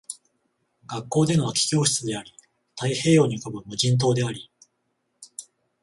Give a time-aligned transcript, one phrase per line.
[0.87, 2.33] 学校での空き教室であり、
[2.71, 4.49] 太平洋に浮ぶ無人島であり